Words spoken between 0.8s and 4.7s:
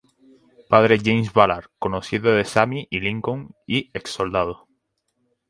James Ballard: Conocido de Sammy y Lincoln y ex-soldado.